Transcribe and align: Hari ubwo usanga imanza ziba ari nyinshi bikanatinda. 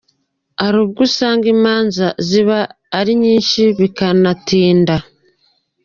Hari 0.61 0.75
ubwo 0.83 0.99
usanga 1.07 1.45
imanza 1.55 2.05
ziba 2.27 2.59
ari 2.99 3.11
nyinshi 3.23 3.61
bikanatinda. 3.79 4.95